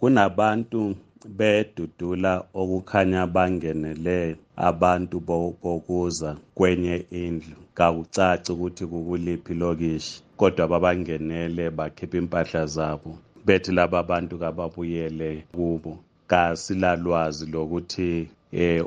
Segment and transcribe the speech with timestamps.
[0.00, 0.82] kunabantu
[1.38, 4.18] bedudula okukhanya bangenele
[4.68, 5.16] abantu
[5.62, 7.58] bokuza kwenye indlu.
[7.78, 13.10] Kakucaci ukuthi kukuliphi lokishi kodwa babangenele bakhipha impahla zabo.
[13.46, 15.92] Bethi laba bantu kababuyele kubo.
[16.30, 18.84] Kasilalwazi lokuthi eh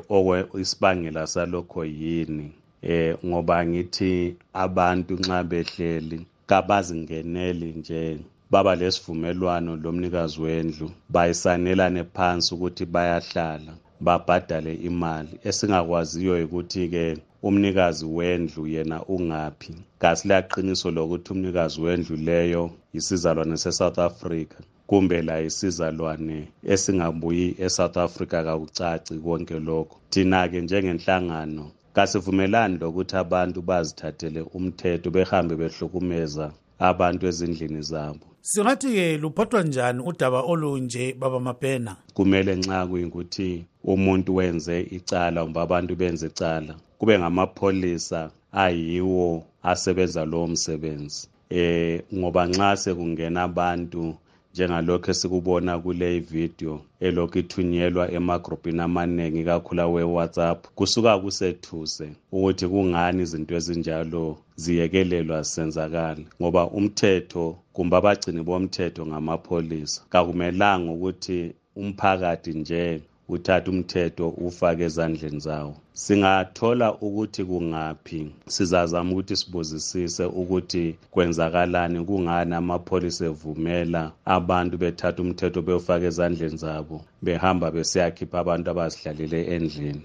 [0.60, 2.48] isibangela salokho yini.
[2.82, 8.18] Eh ngoba ngithi abantu nxa behleli kabazingeneli nje.
[8.52, 13.72] Baba lesivumelwano lomnikazi wendlu bayisanelane phansi ukuthi bayahlala
[14.04, 15.32] babhadale imali.
[15.48, 17.04] Esingakwaziyo ukuthi-ke
[17.48, 19.72] umnikazi wendlu yena ungaphi.
[20.02, 22.62] Kasilaqiniso lokuthi umnikazi wendlu leyo
[22.94, 26.38] yisizalwane se-south africa kumbe la yisizalwane
[26.72, 29.96] esingabuyi e-south africa kakucaci konke lokho.
[30.12, 31.64] Thina-ke njengenhlangano
[31.94, 36.46] kasivumelani lokuthi abantu bazithathele umthetho behambe behlukumeza
[36.78, 38.26] abantu ezindlini zabo.
[38.40, 41.96] Singathi-ke luphathwa njani udaba olunje baba mapena?
[42.14, 50.46] Kumele nxa kuyikuthi umuntu wenze icala kumbe abantu benze icala kube ngamapholisa ayiwo asebenza lowo
[50.46, 51.28] msebenzi.
[51.50, 54.14] Eh ngoba nxa sekungena abantu
[54.54, 56.74] njengalokho esikubona kule video
[57.06, 64.24] elokhu ithunyelwa emagrupini amaningi kakhulu awe-whatsapp kusuka kusethuse ukuthi kungani izinto ezinjalo
[64.62, 71.38] ziyekelelwa zisenzakala ngoba umthetho kumbe abagcini bomthetho ngamapholisa kakumelanga ukuthi
[71.80, 75.74] umphakathi nje uthathe umthetho ufake ezandleni zawo.
[75.92, 78.20] Singathola ukuthi kungaphi.
[78.46, 87.70] Sizazama ukuthi sibuzisise ukuthi kwenzakalani kungani amapholisa evumela abantu bethatha umthetho bewufake ezandleni zabo behamba
[87.74, 90.02] besiyakhipha abantu abazihlalele endlini.